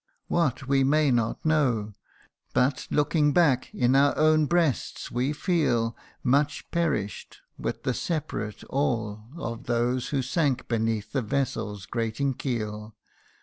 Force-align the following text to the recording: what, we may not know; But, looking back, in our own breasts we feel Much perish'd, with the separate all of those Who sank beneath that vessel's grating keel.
what, 0.27 0.67
we 0.67 0.83
may 0.83 1.11
not 1.11 1.45
know; 1.45 1.93
But, 2.55 2.87
looking 2.89 3.33
back, 3.33 3.71
in 3.71 3.95
our 3.95 4.17
own 4.17 4.47
breasts 4.47 5.11
we 5.11 5.31
feel 5.31 5.95
Much 6.23 6.65
perish'd, 6.71 7.37
with 7.59 7.83
the 7.83 7.93
separate 7.93 8.63
all 8.63 9.23
of 9.37 9.65
those 9.65 10.09
Who 10.09 10.23
sank 10.23 10.67
beneath 10.67 11.11
that 11.11 11.21
vessel's 11.25 11.85
grating 11.85 12.33
keel. 12.33 12.95